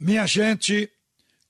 [0.00, 0.88] Minha gente,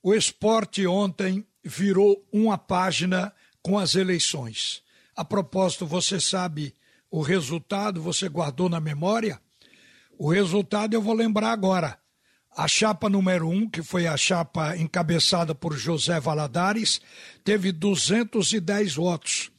[0.01, 4.81] o esporte ontem virou uma página com as eleições.
[5.15, 6.73] A propósito, você sabe
[7.11, 9.39] o resultado, você guardou na memória?
[10.17, 11.99] O resultado eu vou lembrar agora.
[12.57, 16.99] A chapa número um, que foi a chapa encabeçada por José Valadares,
[17.43, 19.51] teve 210 votos,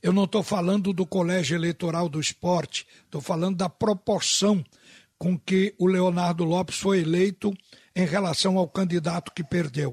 [0.02, 4.62] Eu não estou falando do colégio eleitoral do esporte, estou falando da proporção
[5.16, 7.56] com que o Leonardo Lopes foi eleito
[7.98, 9.92] em relação ao candidato que perdeu.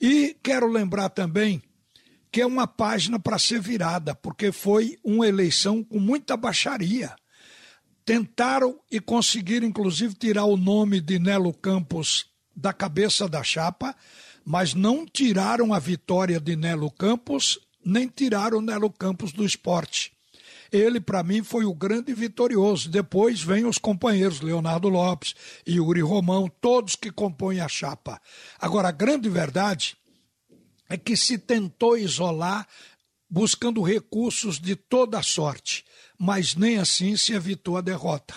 [0.00, 1.62] E quero lembrar também
[2.32, 7.14] que é uma página para ser virada, porque foi uma eleição com muita baixaria.
[8.04, 13.94] Tentaram e conseguiram, inclusive, tirar o nome de Nelo Campos da cabeça da chapa,
[14.44, 20.15] mas não tiraram a vitória de Nelo Campos, nem tiraram Nelo Campos do esporte.
[20.72, 22.88] Ele, para mim, foi o grande vitorioso.
[22.88, 25.34] Depois vem os companheiros Leonardo Lopes
[25.68, 28.20] Yuri Romão, todos que compõem a chapa.
[28.58, 29.96] Agora, a grande verdade
[30.88, 32.66] é que se tentou isolar
[33.28, 35.84] buscando recursos de toda sorte,
[36.18, 38.34] mas nem assim se evitou a derrota.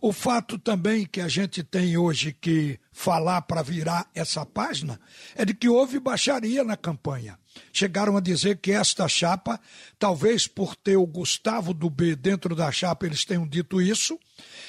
[0.00, 5.00] O fato também que a gente tem hoje que falar para virar essa página
[5.34, 7.38] é de que houve baixaria na campanha.
[7.72, 9.60] Chegaram a dizer que esta chapa,
[9.98, 14.18] talvez por ter o Gustavo do B dentro da chapa, eles tenham dito isso,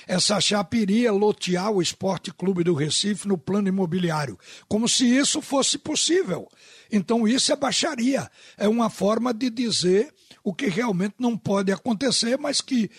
[0.07, 4.37] essa chapa iria lotear o Esporte Clube do Recife no plano imobiliário,
[4.67, 6.47] como se isso fosse possível.
[6.91, 12.37] Então isso é baixaria, é uma forma de dizer o que realmente não pode acontecer,
[12.37, 12.89] mas que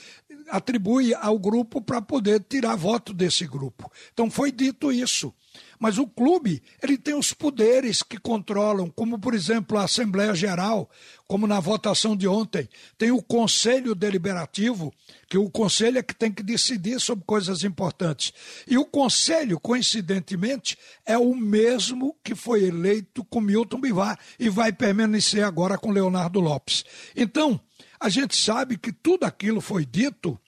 [0.49, 3.91] atribui ao grupo para poder tirar voto desse grupo.
[4.13, 5.33] Então foi dito isso.
[5.81, 10.91] Mas o clube, ele tem os poderes que controlam, como por exemplo a Assembleia Geral,
[11.27, 12.69] como na votação de ontem,
[12.99, 14.93] tem o Conselho Deliberativo,
[15.27, 18.35] que o conselho é que tem que decidir sobre coisas importantes.
[18.67, 20.77] E o conselho, coincidentemente,
[21.07, 26.41] é o mesmo que foi eleito com Milton Bivar e vai permanecer agora com Leonardo
[26.41, 26.85] Lopes.
[27.17, 27.59] Então,
[27.99, 30.39] a gente sabe que tudo aquilo foi dito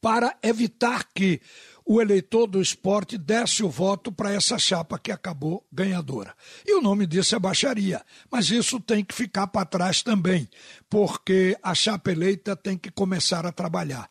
[0.00, 1.40] para evitar que
[1.90, 6.34] o eleitor do esporte desse o voto para essa chapa que acabou ganhadora.
[6.66, 10.46] E o nome disso é baixaria, mas isso tem que ficar para trás também,
[10.90, 14.10] porque a chapa eleita tem que começar a trabalhar.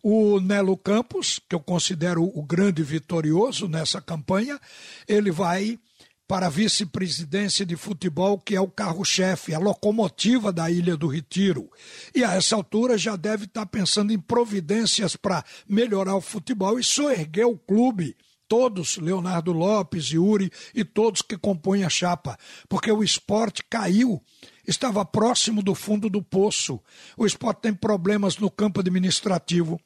[0.00, 4.60] O Nelo Campos, que eu considero o grande vitorioso nessa campanha,
[5.08, 5.80] ele vai
[6.28, 11.70] para a vice-presidência de futebol, que é o carro-chefe, a locomotiva da Ilha do Retiro.
[12.14, 16.84] E a essa altura já deve estar pensando em providências para melhorar o futebol e
[16.84, 18.16] soerguer o clube.
[18.48, 22.38] Todos, Leonardo Lopes, Yuri e todos que compõem a chapa,
[22.68, 24.22] porque o esporte caiu,
[24.66, 26.80] estava próximo do fundo do poço.
[27.16, 29.80] O esporte tem problemas no campo administrativo,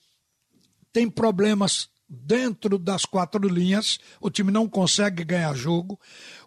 [0.93, 5.99] tem problemas dentro das quatro linhas, o time não consegue ganhar jogo.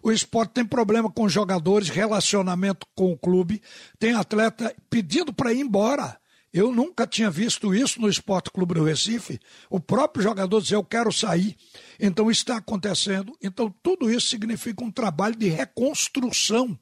[0.02, 3.62] O esporte tem problema com jogadores, relacionamento com o clube,
[3.98, 6.18] tem atleta pedindo para ir embora.
[6.52, 9.40] Eu nunca tinha visto isso no Esporte Clube do Recife.
[9.68, 11.56] O próprio jogador diz: Eu quero sair.
[11.98, 13.36] Então está acontecendo.
[13.42, 16.78] Então tudo isso significa um trabalho de reconstrução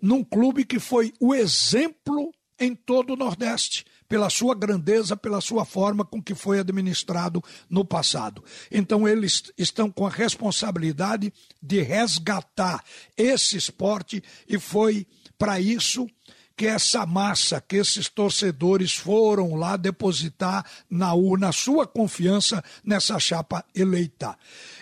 [0.00, 5.64] num clube que foi o exemplo em todo o Nordeste pela sua grandeza, pela sua
[5.64, 7.40] forma com que foi administrado
[7.70, 8.42] no passado.
[8.68, 11.32] Então, eles estão com a responsabilidade
[11.62, 12.84] de resgatar
[13.16, 15.06] esse esporte e foi
[15.38, 16.08] para isso
[16.56, 23.64] que essa massa, que esses torcedores foram lá depositar na urna sua confiança nessa chapa
[23.72, 24.36] eleita.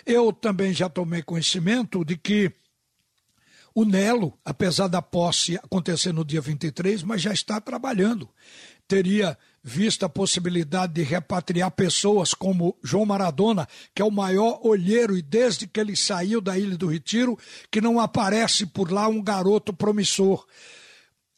[0.07, 2.51] Eu também já tomei conhecimento de que
[3.79, 8.29] o Nelo, apesar da posse acontecer no dia 23, mas já está trabalhando
[8.89, 15.15] teria visto a possibilidade de repatriar pessoas como João Maradona, que é o maior olheiro
[15.15, 17.37] e desde que ele saiu da Ilha do Retiro,
[17.71, 20.43] que não aparece por lá um garoto promissor.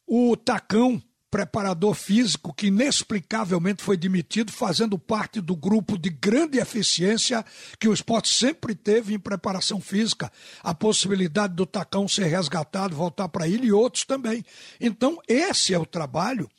[0.07, 7.43] O Tacão, preparador físico que inexplicavelmente foi demitido, fazendo parte do grupo de grande eficiência
[7.79, 10.29] que o esporte sempre teve em preparação física,
[10.61, 14.43] a possibilidade do Tacão ser resgatado, voltar para ele e outros também.
[14.79, 16.49] Então, esse é o trabalho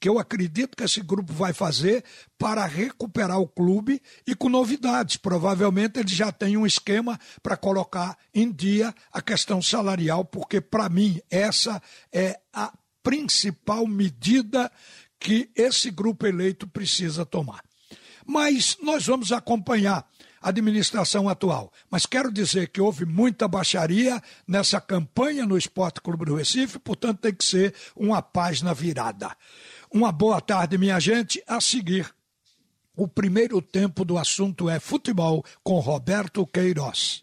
[0.00, 2.02] que eu acredito que esse grupo vai fazer
[2.38, 5.18] para recuperar o clube e com novidades.
[5.18, 10.88] Provavelmente ele já tem um esquema para colocar em dia a questão salarial, porque para
[10.88, 14.70] mim essa é a principal medida
[15.18, 17.62] que esse grupo eleito precisa tomar.
[18.26, 20.08] Mas nós vamos acompanhar
[20.40, 21.72] a administração atual.
[21.90, 27.20] Mas quero dizer que houve muita baixaria nessa campanha no Esporte Clube do Recife, portanto
[27.20, 29.36] tem que ser uma página virada.
[29.92, 31.42] Uma boa tarde, minha gente.
[31.46, 32.10] A seguir,
[32.96, 37.22] o primeiro tempo do assunto é futebol com Roberto Queiroz.